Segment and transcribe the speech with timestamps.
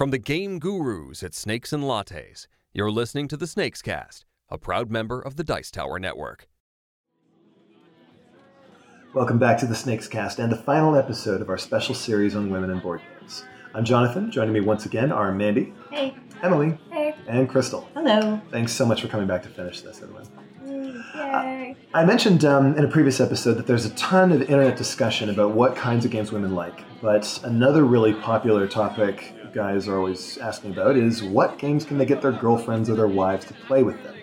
[0.00, 4.56] From the game gurus at Snakes and Lattes, you're listening to the Snakes Cast, a
[4.56, 6.48] proud member of the Dice Tower Network.
[9.12, 12.48] Welcome back to the Snakes Cast and the final episode of our special series on
[12.48, 13.44] women and board games.
[13.74, 14.30] I'm Jonathan.
[14.30, 16.16] Joining me once again are Mandy, Hey.
[16.42, 17.14] Emily, Hey.
[17.28, 17.86] and Crystal.
[17.92, 18.40] Hello.
[18.50, 20.24] Thanks so much for coming back to finish this, everyone.
[21.14, 21.76] Yay.
[21.94, 25.52] I mentioned um, in a previous episode that there's a ton of internet discussion about
[25.52, 30.72] what kinds of games women like, but another really popular topic guys are always asking
[30.72, 34.02] about is what games can they get their girlfriends or their wives to play with
[34.02, 34.14] them?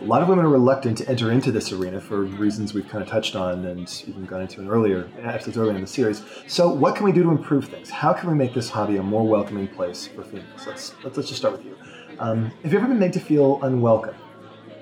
[0.00, 3.02] A lot of women are reluctant to enter into this arena for reasons we've kind
[3.02, 6.22] of touched on and even gone into in earlier episodes earlier in the series.
[6.48, 7.90] So, what can we do to improve things?
[7.90, 10.66] How can we make this hobby a more welcoming place for females?
[10.66, 11.76] Let's let's, let's just start with you.
[12.18, 14.16] Um, have you ever been made to feel unwelcome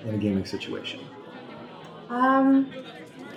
[0.05, 1.01] in a gaming situation?
[2.13, 2.71] Um,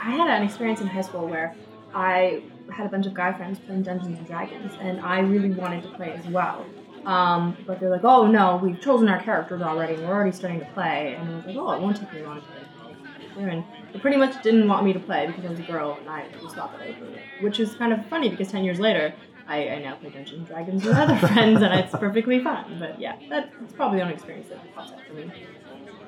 [0.02, 1.56] I had an experience in high school where
[1.94, 5.84] I had a bunch of guy friends playing Dungeons and Dragons, and I really wanted
[5.84, 6.66] to play as well.
[7.06, 10.60] Um, but they're like, "Oh no, we've chosen our characters already, and we're already starting
[10.60, 13.64] to play." And I was like, "Oh, it won't take me long to play." And
[13.94, 16.26] they pretty much didn't want me to play because I was a girl, and I
[16.42, 17.20] just thought that I would.
[17.42, 19.14] Which is kind of funny because ten years later,
[19.48, 22.78] I, I now play Dungeons and Dragons with other friends, and it's perfectly fun.
[22.78, 25.32] But yeah, that's probably the only experience that pops up for me.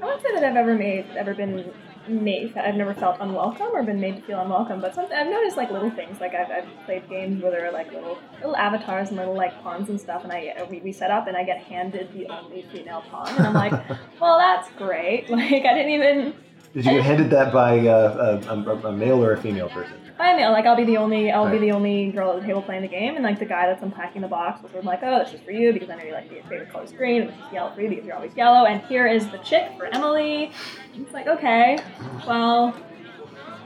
[0.01, 1.71] I wouldn't say that I've ever made ever been
[2.09, 5.71] made I've never felt unwelcome or been made to feel unwelcome, but I've noticed like
[5.71, 6.19] little things.
[6.19, 9.61] Like I've, I've played games where there are like little little avatars and little like
[9.61, 12.27] pawns and stuff, and I uh, we, we set up and I get handed the
[12.27, 13.73] only female pawn, and I'm like,
[14.21, 15.29] well, that's great.
[15.37, 16.33] Like I didn't even
[16.73, 19.93] Did you get handed that by uh, a, a, a male or a female person?
[20.17, 20.51] By a male.
[20.51, 22.87] like I'll be the only I'll be the only girl at the table playing the
[22.87, 25.33] game, and like the guy that's unpacking the box was sort of like, oh, this
[25.33, 27.37] is for you because I know you like your favorite color is green, and this
[27.37, 30.51] is yellow for you because you're always yellow, and here is the chick for Emily.
[30.95, 31.79] It's like, okay,
[32.27, 32.75] well,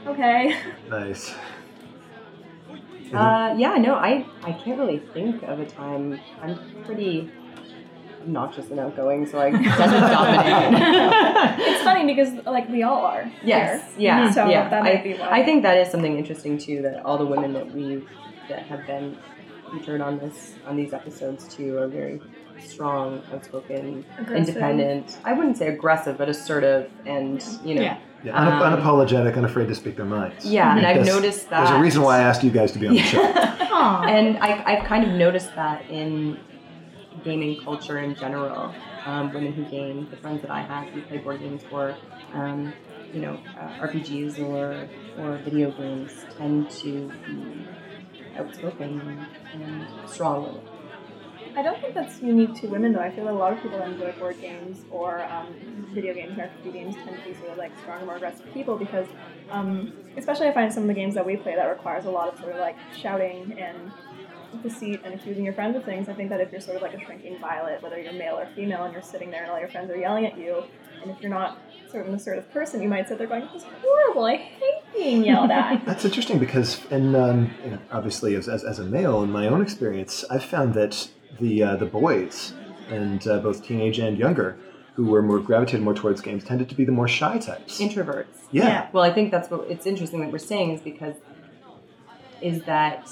[0.08, 0.58] okay.
[0.90, 1.34] Nice.
[3.14, 6.18] Uh, yeah, no, I, I can't really think of a time.
[6.42, 7.30] I'm pretty
[8.22, 11.60] obnoxious and outgoing, so I tend to dominate.
[11.68, 13.32] it's funny because like we all are.
[13.44, 14.08] yes, here.
[14.08, 14.70] yeah, So yeah.
[14.70, 15.30] that I, might be why.
[15.42, 16.82] I think that is something interesting too.
[16.82, 18.04] That all the women that we
[18.50, 19.18] that have been
[19.72, 22.22] featured on this on these episodes too are very
[22.60, 24.50] strong, outspoken, Aggressive.
[24.50, 25.18] independent.
[25.24, 27.82] I wouldn't say aggressive, but assertive, and you know.
[27.82, 27.98] Yeah.
[28.24, 30.46] Yeah, un- Um, unapologetic, unafraid to speak their minds.
[30.46, 31.66] Yeah, and I've That's- noticed that.
[31.66, 33.20] There's a reason why I asked you guys to be on the show.
[33.24, 36.38] And I, I've kind of noticed that in
[37.24, 38.74] gaming culture in general.
[39.06, 41.96] Um, women who game, the friends that I have who play board games or
[42.34, 42.74] um,
[43.14, 44.88] you know, uh, RPGs or
[45.20, 47.68] or video games tend to be
[48.38, 50.62] outspoken and strong women.
[51.54, 53.02] I don't think that's unique to women, though.
[53.02, 55.54] I feel a lot of people that enjoy board games or um,
[55.94, 58.78] video games and RPG games tend to be sort of like strong, more aggressive people
[58.78, 59.08] because,
[59.50, 62.32] um, especially I find some of the games that we play that requires a lot
[62.32, 63.92] of sort of like shouting and
[64.64, 66.10] deceit and accusing your friends of things.
[66.10, 68.48] I think that if you're sort of like a shrinking violet, whether you're male or
[68.56, 70.64] female, and you're sitting there and all your friends are yelling at you,
[71.02, 71.58] and if you're not
[71.90, 74.26] sort of an assertive person, you might sit there going, "This is horrible.
[74.26, 78.64] I hate being yelled at." That's interesting because, in, um, you know, obviously, as, as,
[78.64, 82.54] as a male, in my own experience, I've found that the uh, the boys,
[82.90, 84.58] and uh, both teenage and younger,
[84.96, 87.80] who were more gravitated more towards games, tended to be the more shy types.
[87.80, 88.26] Introverts.
[88.52, 88.90] yeah.
[88.92, 91.16] Well, I think that's what it's interesting that we're saying is because
[92.42, 93.08] is that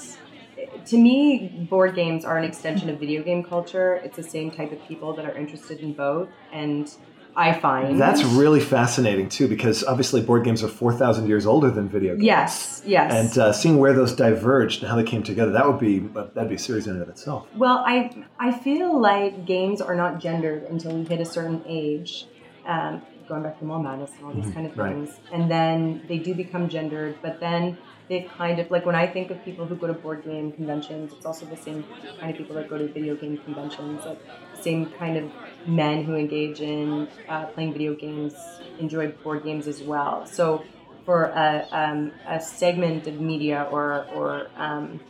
[0.86, 3.94] to me board games are an extension of video game culture.
[3.96, 6.90] It's the same type of people that are interested in both, and
[7.36, 11.70] I find That's really fascinating too, because obviously board games are four thousand years older
[11.70, 12.24] than video games.
[12.24, 13.12] yes, yes.
[13.12, 16.48] And uh, seeing where those diverged and how they came together, that would be that'd
[16.48, 17.46] be a series in and of itself.
[17.54, 22.26] Well, I I feel like games are not gendered until we hit a certain age.
[22.66, 24.94] Um, going back to Mall Madness and all these Mhm, kind of right.
[24.94, 27.20] things, and then they do become gendered.
[27.22, 30.22] But then they've kind of like when I think of people who go to board
[30.24, 31.86] game conventions, it's also the same
[32.20, 34.04] kind of people that go to video game conventions.
[34.04, 34.20] Like
[34.54, 35.32] same kind of
[35.66, 40.26] men who engage in uh, playing video games enjoy board games as well.
[40.26, 40.66] So
[41.04, 45.00] for a, um, a segment of media or or um,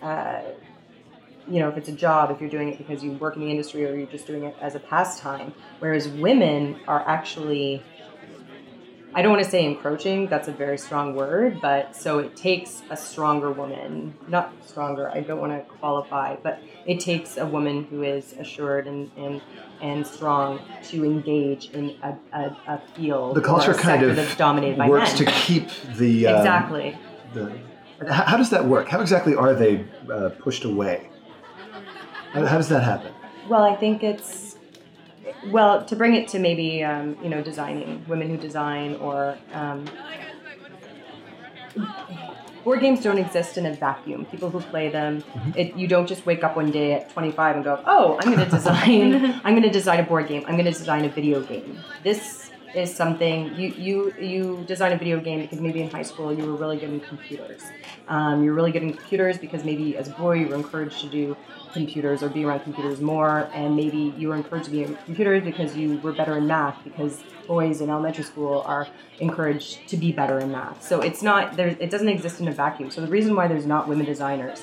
[0.00, 0.42] uh,
[1.52, 3.50] you know, if it's a job, if you're doing it because you work in the
[3.50, 5.52] industry or you're just doing it as a pastime.
[5.80, 7.82] Whereas women are actually,
[9.14, 12.80] I don't want to say encroaching, that's a very strong word, but so it takes
[12.88, 17.84] a stronger woman, not stronger, I don't want to qualify, but it takes a woman
[17.84, 19.42] who is assured and, and,
[19.82, 24.78] and strong to engage in a, a, a field The culture kind of that's dominated
[24.78, 25.26] by works men.
[25.26, 26.96] to keep the um, exactly.
[27.34, 27.52] the.
[28.08, 28.88] How, how does that work?
[28.88, 31.10] How exactly are they uh, pushed away?
[32.32, 33.12] How, how does that happen?
[33.48, 34.56] Well, I think it's
[35.50, 39.84] well to bring it to maybe um, you know designing women who design or um,
[42.64, 44.24] board games don't exist in a vacuum.
[44.26, 45.22] People who play them,
[45.56, 48.44] it, you don't just wake up one day at 25 and go, "Oh, I'm going
[48.44, 49.40] to design.
[49.44, 50.44] I'm going to design a board game.
[50.46, 54.96] I'm going to design a video game." This is something you you you design a
[54.96, 57.62] video game because maybe in high school you were really good in computers.
[58.08, 61.08] Um, you're really good in computers because maybe as a boy you were encouraged to
[61.08, 61.36] do
[61.72, 65.42] computers or be around computers more, and maybe you were encouraged to be in computers
[65.42, 68.88] because you were better in math because boys in elementary school are
[69.20, 70.82] encouraged to be better in math.
[70.82, 71.68] So it's not there.
[71.68, 72.90] It doesn't exist in a vacuum.
[72.90, 74.62] So the reason why there's not women designers,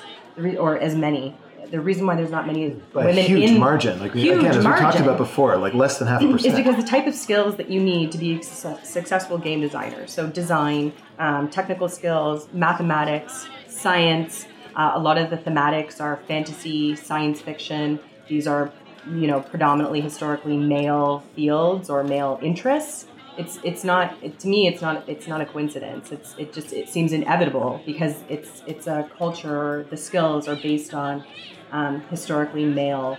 [0.58, 1.36] or as many,
[1.70, 4.00] the reason why there's not many a women huge in margin.
[4.00, 6.58] Like we, again, as we talked about before, like less than half a percent, is
[6.58, 10.06] because the type of skills that you need to be a successful game designer.
[10.06, 14.46] So design, um, technical skills, mathematics, science.
[14.74, 17.98] Uh, a lot of the thematics are fantasy, science fiction.
[18.28, 18.72] These are,
[19.06, 23.06] you know, predominantly historically male fields or male interests.
[23.36, 24.66] It's it's not it, to me.
[24.66, 26.12] It's not it's not a coincidence.
[26.12, 29.86] It's it just it seems inevitable because it's it's a culture.
[29.88, 31.24] The skills are based on
[31.72, 33.18] um, historically male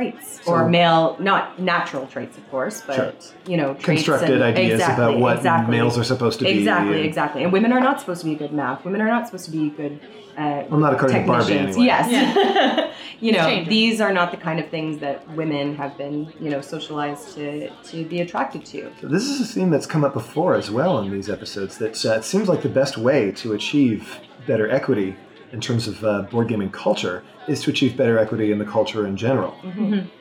[0.00, 3.12] traits So- or male not natural traits of course but Sure.
[3.46, 5.76] you know traits Constructed and- ideas exactly, about what exactly.
[5.76, 6.50] males are supposed to be.
[6.58, 9.26] exactly and- exactly and women are not supposed to be good math women are not
[9.26, 9.98] supposed to be good
[10.38, 11.84] uh, Well, not according to Barbie, anyway.
[11.84, 16.50] yes you know these are not the kind of things that women have been you
[16.50, 20.54] know socialized to to be attracted to This is a theme that's come up before
[20.54, 21.72] as well in these episodes.
[21.78, 25.16] That uh, it seems like the best way to achieve better equity
[25.52, 29.06] in terms of uh, board gaming culture is to achieve better equity in the culture
[29.06, 29.56] in general.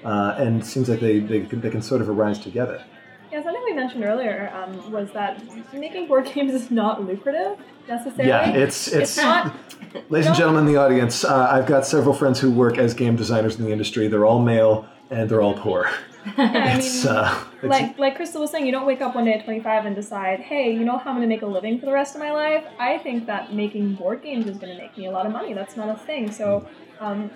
[0.04, 2.84] Uh, and it seems like they, they, can, they can sort of arise together.
[3.32, 5.42] Yeah, something we mentioned earlier um, was that
[5.72, 8.28] making board games is not lucrative necessarily.
[8.28, 9.56] Yeah, it's it's, It's not.
[10.10, 11.24] ladies and gentlemen in the audience.
[11.24, 14.08] Uh, I've got several friends who work as game designers in the industry.
[14.08, 15.90] They're all male and they're all poor.
[16.38, 19.46] I mean, uh, like like Crystal was saying, you don't wake up one day at
[19.46, 21.94] 25 and decide, hey, you know how I'm going to make a living for the
[21.94, 22.66] rest of my life?
[22.78, 25.54] I think that making board games is going to make me a lot of money.
[25.54, 26.32] That's not a thing.
[26.32, 26.68] So
[27.00, 27.32] um,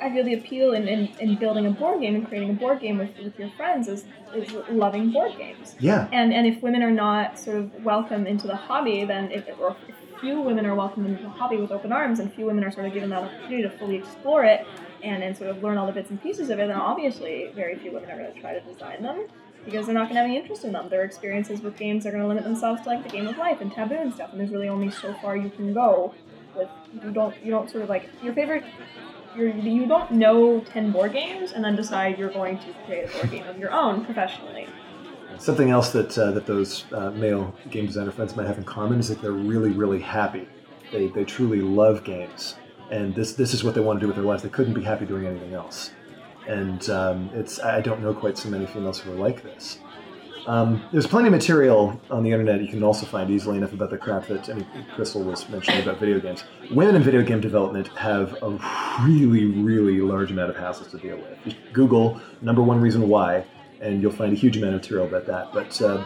[0.00, 2.80] I feel the appeal in, in, in building a board game and creating a board
[2.80, 4.04] game with, with your friends is,
[4.34, 5.76] is loving board games.
[5.78, 6.08] yeah.
[6.10, 9.76] And and if women are not sort of welcome into the hobby, then if or
[9.88, 12.70] if few women are welcome into the hobby with open arms, and few women are
[12.70, 14.66] sort of given that opportunity to fully explore it
[15.02, 17.76] and and sort of learn all the bits and pieces of it, then obviously very
[17.76, 19.26] few women are going to try to design them
[19.64, 20.88] because they're not going to have any interest in them.
[20.88, 23.60] Their experiences with games are going to limit themselves to like the game of life
[23.60, 26.14] and taboo and stuff, and there's really only so far you can go.
[26.56, 26.68] With
[27.02, 28.64] you don't you don't sort of like your favorite.
[29.34, 33.12] You're, you don't know 10 board games and then decide you're going to create a
[33.14, 34.66] board game of your own professionally.
[35.38, 39.00] Something else that uh, that those uh, male game designer friends might have in common
[39.00, 40.46] is that they're really, really happy.
[40.92, 42.56] They, they truly love games,
[42.92, 44.42] and this this is what they want to do with their lives.
[44.42, 45.90] They couldn't be happy doing anything else.
[46.46, 49.78] And um, it's I don't know quite so many females who are like this.
[50.46, 53.90] Um, there's plenty of material on the internet you can also find easily enough about
[53.90, 54.66] the crap that I mean,
[54.96, 56.42] Crystal was mentioning about video games.
[56.72, 58.50] Women in video game development have a
[59.02, 61.38] really, really large amount of hassles to deal with.
[61.44, 63.44] Just Google number one reason why,
[63.80, 65.52] and you'll find a huge amount of material about that.
[65.52, 66.04] But uh,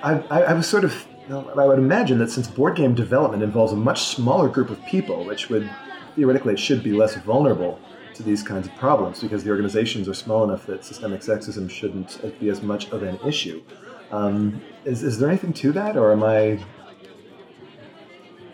[0.00, 2.94] I, I, I was sort of, you know, I would imagine that since board game
[2.94, 5.68] development involves a much smaller group of people, which would
[6.16, 7.80] theoretically it should be less vulnerable
[8.14, 12.38] to these kinds of problems because the organizations are small enough that systemic sexism shouldn't
[12.38, 13.62] be as much of an issue.
[14.10, 16.62] Um, is, is there anything to that, or am I?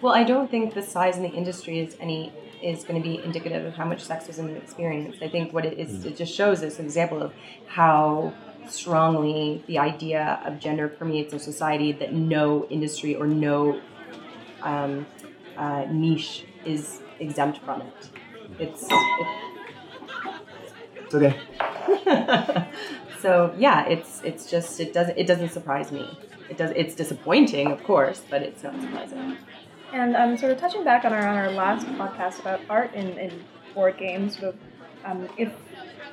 [0.00, 2.32] Well, I don't think the size in the industry is any
[2.62, 5.22] is going to be indicative of how much sexism is experienced.
[5.22, 7.32] I think what it is, it just shows us an example of
[7.68, 8.34] how
[8.68, 13.80] strongly the idea of gender permeates our society that no industry or no
[14.62, 15.06] um,
[15.56, 18.10] uh, niche is exempt from it.
[18.58, 18.86] It's
[21.04, 21.36] It's okay.
[23.20, 26.18] so yeah, it's it's just it doesn't it doesn't surprise me.
[26.50, 29.36] It does it's disappointing, of course, but it's not surprising.
[29.92, 33.16] And um, sort of touching back on our, on our last podcast about art in,
[33.18, 33.32] in
[33.74, 34.56] board games, sort of,
[35.06, 35.50] um, if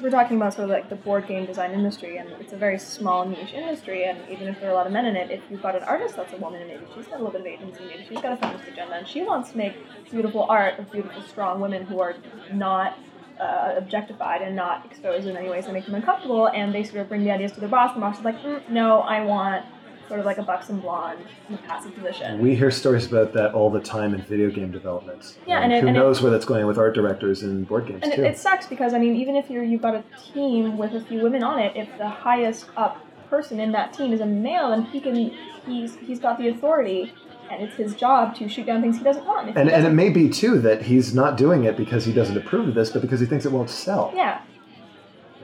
[0.02, 2.78] we're talking about sort of like the board game design industry, and it's a very
[2.80, 5.42] small niche industry, and even if there are a lot of men in it, if
[5.50, 7.48] you've got an artist that's a woman, and maybe she's got a little bit of
[7.48, 9.74] agency, maybe she's got a feminist agenda, and she wants to make
[10.10, 12.16] beautiful art of beautiful, strong women who are
[12.54, 12.98] not
[13.40, 16.98] uh, objectified and not exposed in any ways that make them uncomfortable, and they sort
[16.98, 19.24] of bring the ideas to their boss, and the boss is like, mm, no, I
[19.24, 19.66] want
[20.08, 21.20] sort of like a buxom blonde
[21.50, 22.40] in a passive position.
[22.40, 25.38] We hear stories about that all the time in video game development.
[25.48, 27.64] Yeah, um, and it- who and it- knows where that's going with art directors in
[27.64, 28.24] board games And it, too.
[28.24, 31.22] it sucks because I mean, even if you're you've got a team with a few
[31.22, 34.84] women on it, if the highest up person in that team is a male, then
[34.84, 35.32] he can
[35.66, 37.12] he's he's got the authority,
[37.50, 39.50] and it's his job to shoot down things he doesn't want.
[39.50, 42.38] If and and it may be too that he's not doing it because he doesn't
[42.38, 44.12] approve of this, but because he thinks it won't sell.
[44.16, 44.42] yeah,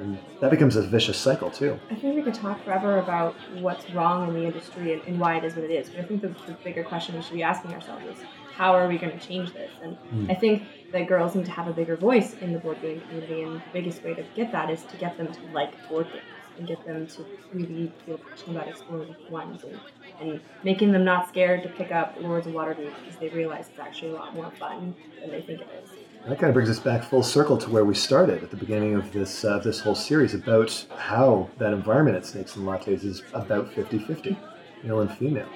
[0.01, 1.79] And that becomes a vicious cycle too.
[1.91, 5.38] I think we could talk forever about what's wrong in the industry and, and why
[5.38, 5.89] it is what it is.
[5.89, 8.17] But I think the, the bigger question we should be asking ourselves is
[8.55, 9.70] how are we going to change this?
[9.84, 10.31] And hmm.
[10.31, 13.43] I think that girls need to have a bigger voice in the board game community,
[13.43, 16.25] and the biggest way to get that is to get them to like board games
[16.58, 19.79] and get them to really feel passionate about exploring ones and,
[20.20, 23.79] and making them not scared to pick up Lords of Waterdeep because they realize it's
[23.79, 25.89] actually a lot more fun than they think it is.
[26.28, 28.94] That kind of brings us back full circle to where we started at the beginning
[28.94, 33.24] of this uh, this whole series about how that environment at Snakes and Lattes is
[33.34, 34.38] about 50-50,
[34.84, 35.50] male and female.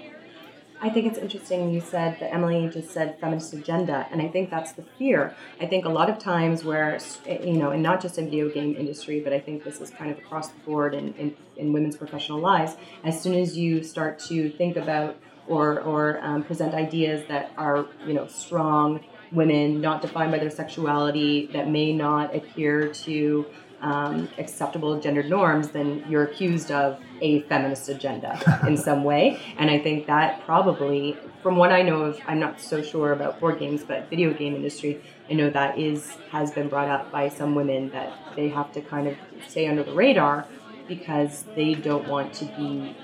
[0.82, 4.50] I think it's interesting you said that Emily just said feminist agenda, and I think
[4.50, 5.36] that's the fear.
[5.62, 8.76] I think a lot of times where, you know, and not just in video game
[8.76, 11.96] industry, but I think this is kind of across the board in, in, in women's
[11.96, 15.16] professional lives, as soon as you start to think about
[15.48, 20.50] or, or um, present ideas that are, you know, strong women, not defined by their
[20.50, 23.46] sexuality, that may not adhere to
[23.82, 29.40] um, acceptable gender norms, then you're accused of a feminist agenda in some way.
[29.58, 33.40] And I think that probably, from what I know of, I'm not so sure about
[33.40, 37.30] board games, but video game industry, I know that is has been brought up by
[37.30, 39.16] some women that they have to kind of
[39.48, 40.48] stay under the radar
[40.88, 42.96] because they don't want to be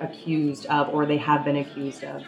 [0.00, 2.22] accused of, or they have been accused of,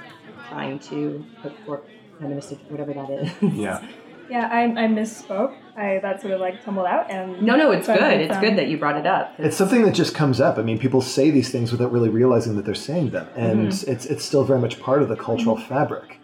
[0.48, 1.82] trying to put forth
[2.20, 3.30] feminist, whatever that is.
[3.54, 3.86] Yeah.
[4.28, 5.56] Yeah, I, I misspoke.
[5.76, 8.20] I that sort of like tumbled out and No, no, it's but good.
[8.20, 9.32] It's um, good that you brought it up.
[9.38, 10.58] It's something that just comes up.
[10.58, 13.84] I mean, people say these things without really realizing that they're saying them, and it's
[13.84, 16.18] it's still very much part of the cultural fabric.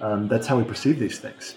[0.00, 1.54] Um, that's how we perceive these things.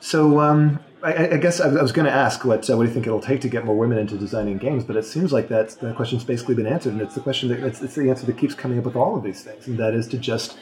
[0.00, 2.88] So um, I, I guess I, I was going to ask what uh, what do
[2.88, 5.48] you think it'll take to get more women into designing games, but it seems like
[5.48, 8.26] that the question's basically been answered, and it's the question that it's, it's the answer
[8.26, 10.58] that keeps coming up with all of these things, and that is to just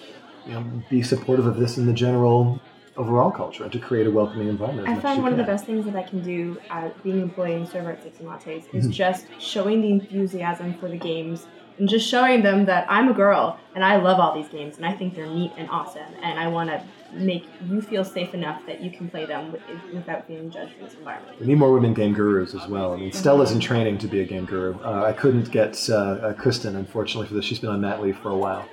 [0.47, 2.61] you know be supportive of this in the general
[2.97, 4.89] overall culture and to create a welcoming environment.
[4.89, 7.67] I find one of the best things that I can do uh, being employed in
[7.67, 8.79] server at Snakes and Lattes Mm-hmm.
[8.79, 11.47] is just showing the enthusiasm for the games
[11.77, 14.87] and just showing them that I'm a girl and I love all these games and
[14.87, 18.65] I think they're neat and awesome and I want to make you feel safe enough
[18.67, 21.41] that you can play them with, without being judged in this environment.
[21.41, 22.93] We need more women game gurus as well.
[22.93, 24.79] I mean, Stella's in training to be a game guru.
[24.85, 27.45] Uh, I couldn't get uh, uh, Kristen, unfortunately, for this.
[27.45, 28.65] She's been on mat leave for a while.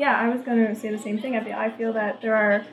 [0.00, 1.36] Yeah, I was going to say the same thing.
[1.36, 2.64] I feel, I feel that there are,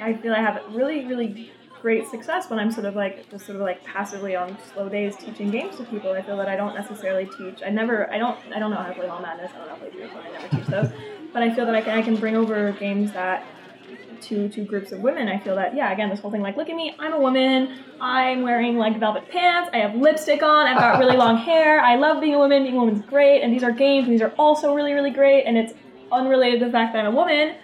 [0.00, 1.50] I feel I have really, really
[1.82, 5.16] great success when I'm sort of like, just sort of like passively on slow days
[5.16, 6.12] teaching games to people.
[6.12, 8.86] I feel that I don't necessarily teach, I never, I don't, I don't know how
[8.86, 10.88] to play Mall Madness, I don't know how to play Druid, I never teach those.
[11.32, 13.44] But I feel that I can, I can bring over games that
[14.20, 16.68] to to groups of women, I feel that yeah, again, this whole thing like, look
[16.68, 20.78] at me, I'm a woman, I'm wearing like velvet pants, I have lipstick on, I've
[20.78, 23.64] got really long hair, I love being a woman, being a woman's great, and these
[23.64, 25.72] are games, and these are also really really great, and it's
[26.12, 27.56] unrelated to the fact that I'm a woman,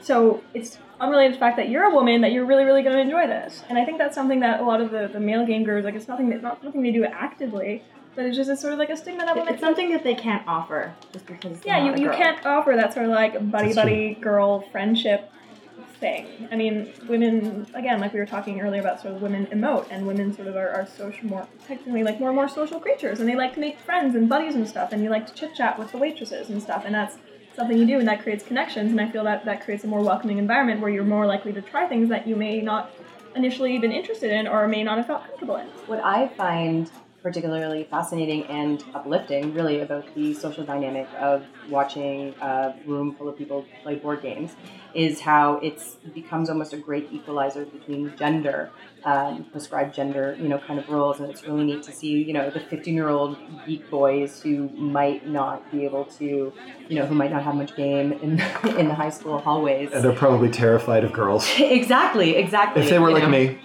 [0.00, 2.94] so it's unrelated to the fact that you're a woman that you're really really going
[2.94, 5.46] to enjoy this, and I think that's something that a lot of the, the male
[5.46, 7.82] game gurus like it's nothing that not nothing they do actively,
[8.14, 10.14] but it's just it's sort of like a stigma that women It's something that they
[10.14, 13.34] can't offer just because yeah, not you, a you can't offer that sort of like
[13.50, 15.30] buddy That's buddy girl friendship
[16.00, 16.48] thing.
[16.50, 20.06] I mean, women again, like we were talking earlier about sort of women emote and
[20.06, 23.20] women sort of are, are social more technically like more and more social creatures.
[23.20, 24.92] And they like to make friends and buddies and stuff.
[24.92, 26.84] And you like to chit chat with the waitresses and stuff.
[26.84, 27.18] And that's
[27.58, 30.00] something you do and that creates connections and I feel that that creates a more
[30.00, 32.92] welcoming environment where you're more likely to try things that you may not
[33.34, 35.66] initially been interested in or may not have felt comfortable in.
[35.86, 36.88] What I find
[37.22, 43.36] particularly fascinating and uplifting, really, about the social dynamic of watching a room full of
[43.36, 44.54] people play board games
[44.94, 45.82] is how it
[46.14, 48.70] becomes almost a great equalizer between gender,
[49.04, 51.20] um, prescribed gender, you know, kind of roles.
[51.20, 54.68] And it's really neat to see, you know, the 15 year old geek boys who
[54.70, 56.52] might not be able to,
[56.88, 58.40] you know, who might not have much game in,
[58.78, 59.90] in the high school hallways.
[59.92, 61.48] And they're probably terrified of girls.
[61.58, 62.82] exactly, exactly.
[62.82, 63.28] If they were like know.
[63.28, 63.58] me,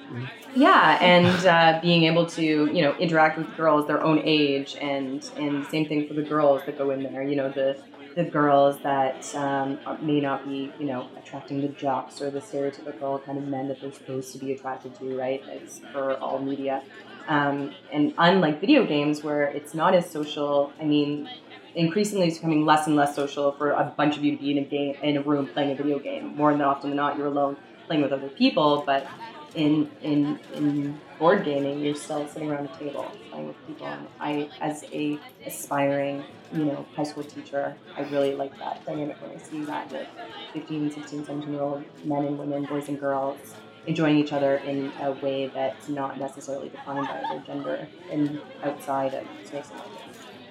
[0.56, 5.28] Yeah, and uh, being able to you know interact with girls their own age, and
[5.36, 7.24] and same thing for the girls that go in there.
[7.24, 7.78] You know the
[8.16, 13.24] the girls that um, may not be you know attracting the jocks or the stereotypical
[13.26, 15.18] kind of men that they're supposed to be attracted to.
[15.18, 15.42] Right?
[15.48, 16.84] It's for all media,
[17.28, 20.72] um, and unlike video games where it's not as social.
[20.80, 21.30] I mean.
[21.76, 24.60] Increasingly, it's becoming less and less social for a bunch of you to be in
[24.60, 26.36] a game in a room playing a video game.
[26.36, 27.58] More than often than not, you're alone
[27.88, 28.84] playing with other people.
[28.86, 29.08] But
[29.56, 33.88] in in in board gaming, you're still sitting around a table playing with people.
[33.88, 39.22] And I, as a aspiring, you know, high school teacher, I really like that dynamic
[39.22, 40.08] when I see that with
[40.54, 43.38] 15, 16, 17 year old men and women, boys and girls,
[43.86, 49.14] enjoying each other in a way that's not necessarily defined by their gender and outside
[49.14, 49.72] of life.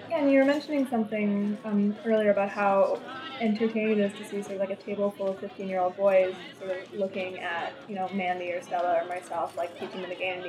[0.08, 3.00] Yeah, and you were mentioning something um, earlier about how
[3.42, 6.34] entertaining is to see sort of like a table full of 15 year old boys
[6.58, 10.16] sort of looking at, you know, Mandy or Stella or myself, like teaching them the
[10.16, 10.42] game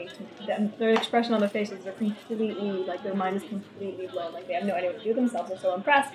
[0.79, 2.53] their expression on their faces are completely,
[2.85, 4.33] like their mind is completely blown.
[4.33, 5.49] Like they have no idea what to do themselves.
[5.49, 6.13] They're so impressed.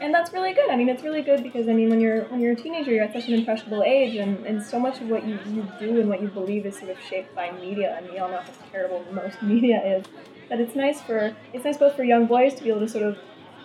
[0.00, 0.70] and that's really good.
[0.70, 3.04] I mean, it's really good because I mean, when you're when you're a teenager, you're
[3.04, 6.08] at such an impressionable age, and, and so much of what you, you do and
[6.08, 9.04] what you believe is sort of shaped by media, and we all know how terrible
[9.12, 10.06] most media is.
[10.48, 13.04] But it's nice for it's nice both for young boys to be able to sort
[13.04, 13.18] of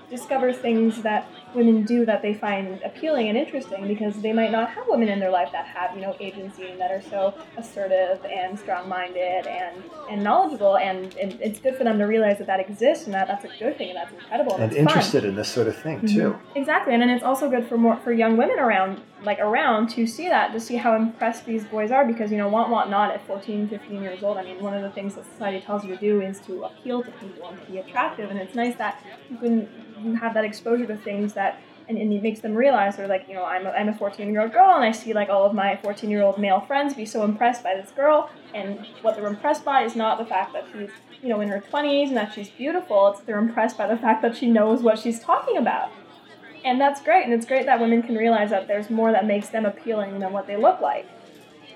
[0.10, 4.70] discover things that women do that they find appealing and interesting because they might not
[4.70, 8.24] have women in their life that have you know agency and that are so assertive
[8.26, 12.60] and strong-minded and and knowledgeable and, and it's good for them to realize that that
[12.60, 15.30] exists and that that's a good thing and that's incredible and, and interested fun.
[15.30, 16.32] in this sort of thing too.
[16.32, 16.58] Mm-hmm.
[16.58, 20.06] Exactly, and then it's also good for more for young women around like around to
[20.06, 23.12] see that to see how impressed these boys are because you know want want not
[23.12, 25.96] at 14 15 years old i mean one of the things that society tells you
[25.96, 29.02] to do is to appeal to people and to be attractive and it's nice that
[29.30, 31.45] you can have that exposure to things that
[31.88, 34.32] and, and it makes them realize they're like you know I'm a, I'm a 14
[34.32, 36.94] year old girl and i see like all of my 14 year old male friends
[36.94, 40.54] be so impressed by this girl and what they're impressed by is not the fact
[40.54, 40.90] that she's
[41.26, 44.22] you know in her 20s and that she's beautiful it's they're impressed by the fact
[44.22, 45.92] that she knows what she's talking about.
[46.64, 49.50] And that's great and it's great that women can realize that there's more that makes
[49.50, 51.08] them appealing than what they look like.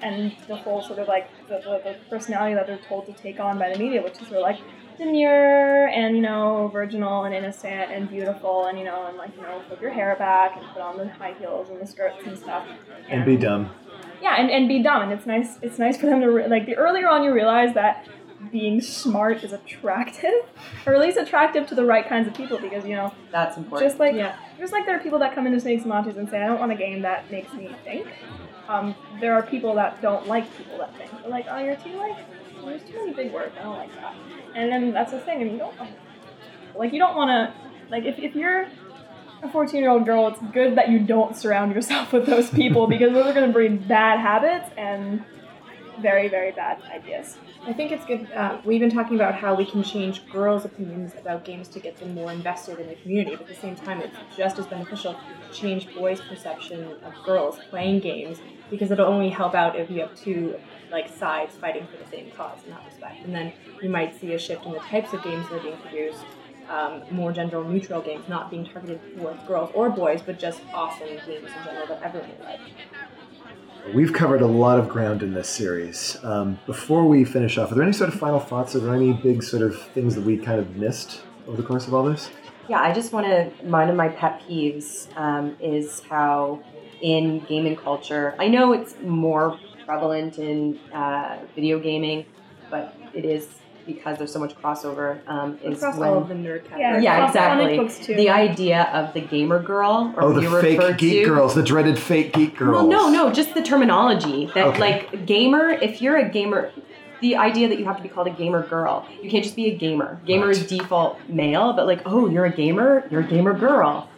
[0.01, 3.39] And the whole sort of like the, the, the personality that they're told to take
[3.39, 4.59] on by the media which is sort of like
[4.99, 9.41] demure and you know virginal and innocent and beautiful and you know and like you
[9.41, 12.37] know put your hair back and put on the high heels and the skirts and
[12.37, 12.67] stuff
[13.09, 13.71] And be dumb.
[14.21, 16.65] yeah and, and be dumb and it's nice it's nice for them to re- like
[16.65, 18.07] the earlier on you realize that
[18.51, 20.31] being smart is attractive
[20.85, 23.89] or at least attractive to the right kinds of people because you know That's important.
[23.89, 24.37] just like Yeah.
[24.59, 26.59] just like there are people that come into Snakes and Lattes and say, I don't
[26.59, 28.07] want a game that makes me think.
[28.69, 31.09] Um, there are people that don't like people that think.
[31.21, 32.15] They're like, oh, you're too like,
[32.65, 33.53] there's too many big words.
[33.59, 34.15] I don't like that.
[34.55, 35.75] And then that's the thing, and you don't
[36.75, 37.53] like you don't want to
[37.89, 38.67] like if, if you're
[39.41, 42.87] a 14 year old girl, it's good that you don't surround yourself with those people
[42.87, 45.23] because those are going to breed bad habits and
[46.01, 47.37] very very bad ideas.
[47.65, 48.31] I think it's good.
[48.31, 51.97] Uh, we've been talking about how we can change girls' opinions about games to get
[51.97, 55.13] them more invested in the community, but at the same time, it's just as beneficial
[55.13, 58.39] to change boys' perception of girls playing games
[58.69, 60.55] because it'll only help out if you have two
[60.91, 63.23] like sides fighting for the same cause in that respect.
[63.25, 65.77] And then you might see a shift in the types of games that are being
[65.77, 66.25] produced.
[66.69, 71.07] Um, more gender neutral games, not being targeted towards girls or boys, but just awesome
[71.07, 72.59] games in general that everyone will like.
[73.93, 76.17] We've covered a lot of ground in this series.
[76.21, 78.75] Um, before we finish off, are there any sort of final thoughts?
[78.75, 81.87] Are there any big sort of things that we kind of missed over the course
[81.87, 82.29] of all this?
[82.67, 83.45] Yeah, I just want to.
[83.65, 86.61] One of my pet peeves um, is how
[87.01, 89.59] in gaming culture, I know it's more
[89.93, 92.23] prevalent in uh, video gaming,
[92.69, 93.47] but it is
[93.87, 95.27] because there's so much crossover.
[95.27, 97.03] Um, is Across when, all of the nerd Yeah, categories.
[97.03, 97.77] yeah, across comic exactly.
[97.77, 98.15] books, too.
[98.15, 101.25] The idea of the gamer girl, or Oh, the you fake geek to.
[101.25, 102.71] girls, the dreaded fake geek girls.
[102.75, 104.79] Well, no, no, just the terminology that Okay.
[104.79, 105.69] like gamer.
[105.69, 106.71] If you're a gamer,
[107.21, 109.65] the idea that you have to be called a gamer girl, you can't just be
[109.71, 110.21] a gamer.
[110.27, 114.08] Gamer is default male, but like, oh, you're a gamer, you're a gamer girl.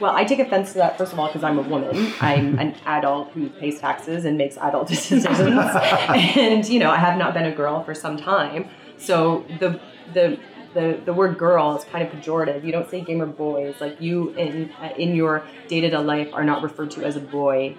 [0.00, 2.12] Well, I take offense to that first of all because I'm a woman.
[2.20, 7.18] I'm an adult who pays taxes and makes adult decisions, and you know I have
[7.18, 8.68] not been a girl for some time.
[8.98, 9.80] So the
[10.12, 10.38] the
[10.74, 12.62] the, the word girl is kind of pejorative.
[12.62, 13.76] You don't say gamer boys.
[13.80, 17.20] Like you in in your day to day life are not referred to as a
[17.20, 17.76] boy,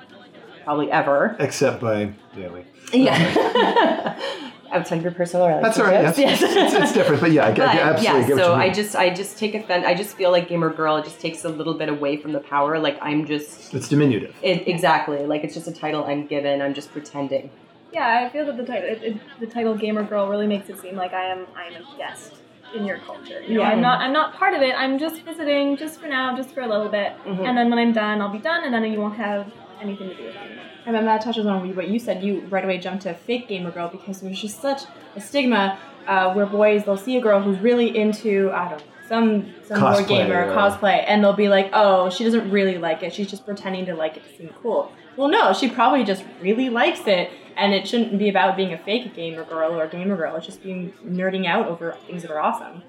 [0.67, 1.33] probably ever.
[1.39, 2.65] Except by daily.
[2.91, 4.19] Yeah.
[4.71, 5.93] Outside of your personal That's all right.
[6.01, 6.17] Yes.
[6.17, 6.51] relationships.
[6.53, 8.51] It's, it's, it's different, but yeah, I, get- I But, absolutely yeah, get what so
[8.51, 8.69] you mean.
[8.69, 9.85] I just I just take offense.
[9.87, 10.97] I just feel like gamer girl.
[10.97, 12.77] It just takes a little bit away from the power.
[12.79, 14.35] Like I'm just it's diminutive.
[14.41, 16.61] it, exactly like it's just a title I'm given.
[16.61, 17.49] I'm just pretending.
[17.93, 20.77] Yeah, I feel that the title it, it, the title gamer girl really makes it
[20.81, 22.33] seem like I am I am a guest
[22.75, 23.41] in your culture.
[23.43, 23.69] You know, Yeah.
[23.69, 24.75] I'm not I'm not part of it.
[24.75, 27.47] I'm just visiting, just for now, just for a little bit, Mhm.
[27.47, 29.49] and then when I'm done, I'll be done, and then you won't have
[29.81, 30.65] anything to do with it anymore.
[30.85, 32.23] And then that touches on what you said.
[32.23, 34.83] You right away jumped to fake gamer girl because there's just such
[35.15, 38.85] a stigma uh, where boys they'll see a girl who's really into I don't know
[39.07, 42.49] some some Cosplay board game or or- cosplay, and they'll be like, oh, she doesn't
[42.51, 43.13] really like it.
[43.13, 44.91] She's just pretending to like it to seem cool.
[45.15, 48.77] Well, no, she probably just really likes it, and it shouldn't be about being a
[48.77, 50.35] fake gamer girl or a gamer girl.
[50.35, 52.83] It's just being nerding out over things that are awesome.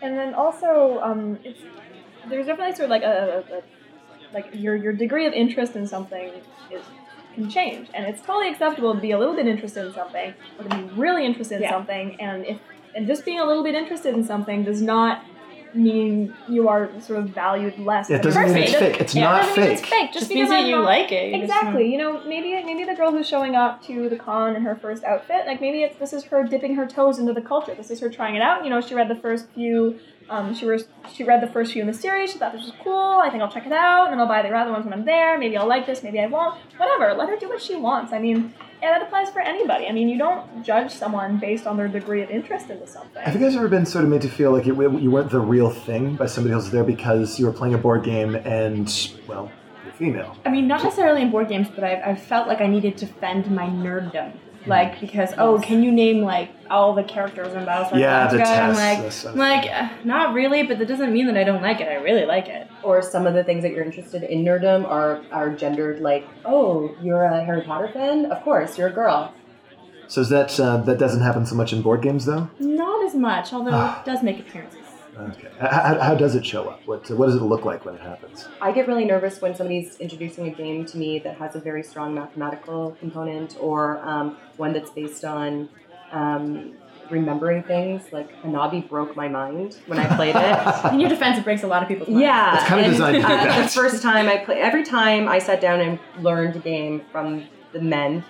[0.00, 1.60] And then also, um, it's
[2.28, 3.62] there's definitely sort of like a, a, a
[4.32, 6.30] like your your degree of interest in something
[6.70, 6.82] is
[7.34, 10.64] can change, and it's totally acceptable to be a little bit interested in something or
[10.64, 11.70] to be really interested in Yeah.
[11.70, 12.58] something, and if
[12.94, 15.22] and just being a little bit interested in something does not
[15.72, 18.10] mean you are sort of valued less.
[18.10, 18.62] It doesn't mean person.
[18.64, 19.00] it's fake.
[19.00, 19.90] It's yeah, it not doesn't mean it's fake.
[19.90, 20.12] fake.
[20.12, 21.32] Just, Just because means that you not- like it.
[21.32, 21.92] You Exactly.
[21.92, 25.04] You know, maybe maybe the girl who's showing up to the con in her first
[25.04, 27.74] outfit, like maybe it's this is her dipping her toes into the culture.
[27.76, 28.64] This is her trying it out.
[28.64, 30.00] You know, she read the first few.
[30.30, 32.32] Um, she was she read the first few in the series.
[32.32, 33.20] She thought this was cool.
[33.22, 35.04] I think I'll check it out, and then I'll buy the other ones when I'm
[35.04, 35.36] there.
[35.36, 36.02] Maybe I'll like this.
[36.04, 36.56] Maybe I won't.
[36.76, 37.14] Whatever.
[37.14, 38.12] Let her do what she wants.
[38.12, 39.86] I mean, yeah, that applies for anybody.
[39.86, 43.22] I mean, you don't judge someone based on their degree of interest into something.
[43.22, 45.40] Have you guys ever been sort of made to feel like you, you weren't the
[45.40, 49.50] real thing by somebody else there because you were playing a board game and, well,
[49.84, 50.36] you're female?
[50.46, 53.06] I mean, not necessarily in board games, but I've, I've felt like I needed to
[53.06, 54.32] fend my nerddom.
[54.66, 58.58] Like because oh, can you name like all the characters in Battlestar Yeah, the Galactica?
[58.60, 61.62] I'm like, that's I'm like uh, not really, but that doesn't mean that I don't
[61.62, 61.88] like it.
[61.88, 62.68] I really like it.
[62.82, 66.94] Or some of the things that you're interested in nerdom are are gendered like, oh,
[67.02, 68.26] you're a Harry Potter fan?
[68.26, 69.34] Of course, you're a girl.
[70.08, 72.50] So is that uh, that doesn't happen so much in board games though?
[72.58, 74.79] Not as much, although it does make appearances.
[75.28, 75.48] Okay.
[75.60, 76.86] How, how does it show up?
[76.86, 78.48] What what does it look like when it happens?
[78.60, 81.82] I get really nervous when somebody's introducing a game to me that has a very
[81.82, 85.68] strong mathematical component or um, one that's based on
[86.12, 86.74] um,
[87.10, 88.12] remembering things.
[88.12, 90.92] Like Hanabi broke my mind when I played it.
[90.92, 92.22] In your defense, it breaks a lot of people's minds.
[92.22, 93.62] Yeah, It's kinda and, designed to do uh, that.
[93.64, 97.46] The first time I play, every time I sat down and learned a game from
[97.72, 98.24] the men,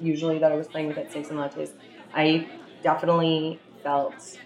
[0.00, 1.70] usually that I was playing with at Snakes and Lattes,
[2.14, 2.48] I
[2.82, 4.38] definitely felt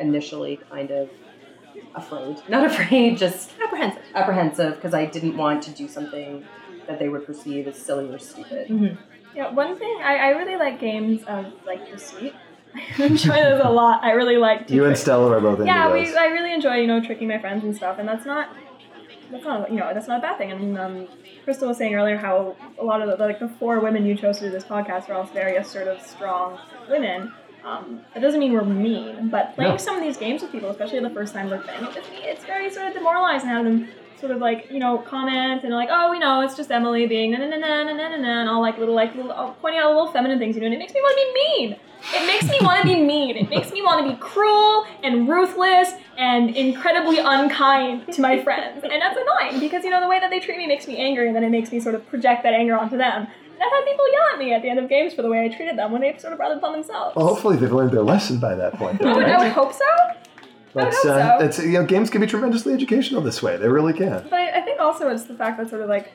[0.00, 1.10] initially kind of
[1.94, 2.38] afraid.
[2.48, 4.02] Not afraid, just apprehensive.
[4.14, 6.44] apprehensive because I didn't want to do something
[6.86, 8.98] that they would perceive as silly or stupid.
[9.34, 12.34] Yeah, one thing I, I really like games of like deceit.
[12.98, 14.02] I enjoy those a lot.
[14.02, 14.70] I really like.
[14.70, 16.14] You and Stella are both into Yeah, we.
[16.16, 18.48] I really enjoy you know tricking my friends and stuff, and that's not.
[19.30, 20.50] That's not you know that's not a bad thing.
[20.50, 21.08] And um,
[21.44, 24.38] Crystal was saying earlier how a lot of the like the four women you chose
[24.38, 26.58] to do this podcast are all very assertive, strong
[26.88, 27.32] women.
[27.64, 29.76] Um, that doesn't mean we're mean, but playing no.
[29.76, 32.18] some of these games with people, especially the first time we're playing it with me,
[32.22, 35.88] it's very sort of demoralizing having them sort of like, you know, comment and like,
[35.90, 38.48] oh, we know, it's just Emily being na na na na na na na, and
[38.48, 40.78] all like little, like, little, oh, pointing out little feminine things, you know, and it
[40.78, 41.76] makes me want to be mean.
[42.14, 43.36] It makes me want to be mean.
[43.36, 48.82] It makes me want to be cruel and ruthless and incredibly unkind to my friends.
[48.84, 51.26] And that's annoying because, you know, the way that they treat me makes me angry,
[51.26, 53.26] and then it makes me sort of project that anger onto them.
[53.60, 55.48] I've had people yell at me at the end of games for the way I
[55.48, 57.14] treated them when they sort of brought it upon themselves.
[57.14, 59.00] well, hopefully they've learned their lesson by that point.
[59.02, 59.84] I Though, would, I would hope so.
[60.72, 63.56] But uh, it's you know games can be tremendously educational this way.
[63.56, 64.22] They really can.
[64.24, 66.12] But I, I think also it's the fact that sort of like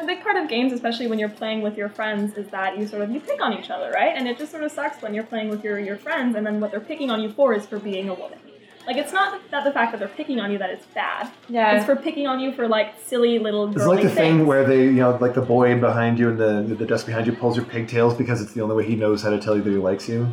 [0.00, 2.86] a big part of games, especially when you're playing with your friends, is that you
[2.86, 4.16] sort of you pick on each other, right?
[4.16, 6.60] And it just sort of sucks when you're playing with your your friends, and then
[6.60, 8.38] what they're picking on you for is for being a woman.
[8.86, 11.30] Like it's not that the fact that they're picking on you that it's bad.
[11.48, 11.76] Yeah.
[11.76, 14.84] It's for picking on you for like silly little It's like the thing where they,
[14.84, 17.66] you know, like the boy behind you and the the desk behind you pulls your
[17.66, 20.08] pigtails because it's the only way he knows how to tell you that he likes
[20.08, 20.30] you.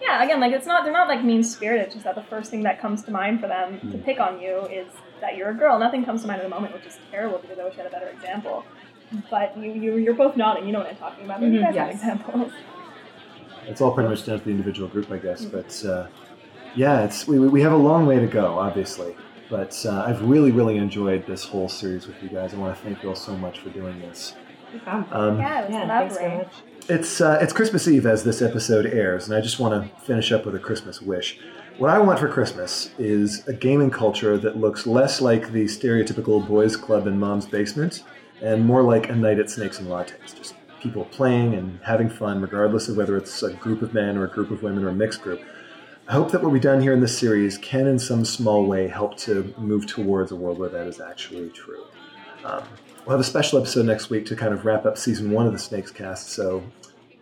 [0.00, 1.86] yeah, again, like it's not they're not like mean spirited.
[1.86, 3.90] It's just that the first thing that comes to mind for them Hmm.
[3.92, 4.86] to pick on you is
[5.20, 5.78] that you're a girl.
[5.80, 7.86] Nothing comes to mind at the moment, which is terrible because I wish I had
[7.86, 8.64] a better example.
[9.30, 10.64] But you, you you're both nodding.
[10.66, 11.40] You know what I'm talking about.
[11.42, 12.52] Maybe you guys have examples.
[13.66, 15.44] It's all pretty much down to the individual group, I guess.
[15.44, 16.06] But uh,
[16.78, 19.16] yeah, it's we, we have a long way to go, obviously.
[19.50, 22.54] But uh, I've really, really enjoyed this whole series with you guys.
[22.54, 24.34] I want to thank you all so much for doing this.
[24.86, 26.44] Um, Yeah, it was Yeah, thanks very lovely.
[26.44, 26.54] much.
[26.88, 30.30] It's uh, it's Christmas Eve as this episode airs, and I just want to finish
[30.30, 31.38] up with a Christmas wish.
[31.78, 36.46] What I want for Christmas is a gaming culture that looks less like the stereotypical
[36.46, 38.04] boys' club in mom's basement,
[38.40, 40.36] and more like a night at Snakes and Lattes.
[40.36, 44.24] Just people playing and having fun, regardless of whether it's a group of men or
[44.24, 45.40] a group of women or a mixed group.
[46.08, 48.88] I hope that what we've done here in this series can, in some small way,
[48.88, 51.84] help to move towards a world where that is actually true.
[52.44, 52.62] Um,
[53.04, 55.52] we'll have a special episode next week to kind of wrap up season one of
[55.52, 56.30] the Snakes cast.
[56.30, 56.62] So,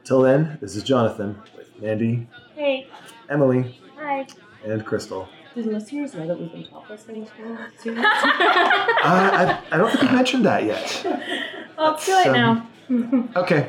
[0.05, 2.87] till then, this is Jonathan with Mandy, Hey,
[3.29, 4.25] Emily, hi.
[4.65, 5.29] and Crystal.
[5.57, 7.99] Do the listeners know that we've been topless for this whole series?
[7.99, 11.03] Uh, I, I don't think we mentioned that yet.
[11.77, 12.69] Well, it's too late So- now.
[13.37, 13.69] Okay.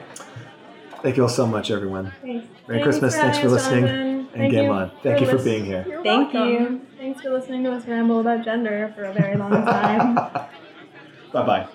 [1.02, 2.12] Thank you all so much, everyone.
[2.22, 2.48] Thanks.
[2.68, 3.16] Merry Thanks Christmas.
[3.16, 3.86] Thanks for listening.
[3.86, 4.17] Jonathan.
[4.38, 4.92] And Thank game you on.
[5.02, 5.84] Thank you for being here.
[5.88, 6.52] You're Thank welcome.
[6.52, 6.82] you.
[6.96, 10.14] Thanks for listening to us ramble about gender for a very long time.
[11.34, 11.68] Bye bye.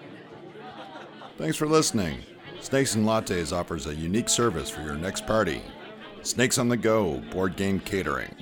[1.38, 2.20] Thanks for listening.
[2.60, 5.60] Snakes and Lattes offers a unique service for your next party.
[6.22, 8.32] Snakes on the Go board game catering.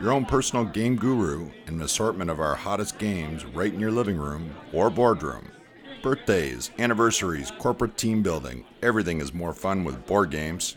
[0.00, 3.92] Your own personal game guru and an assortment of our hottest games right in your
[3.92, 5.52] living room or boardroom.
[6.02, 10.76] Birthdays, anniversaries, corporate team building, everything is more fun with board games.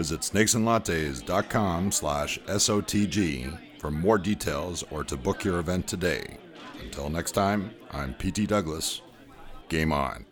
[0.00, 6.38] Visit snakesandlattes.com slash SOTG for more details or to book your event today.
[6.82, 9.02] Until next time, I'm PT Douglas.
[9.68, 10.29] Game on.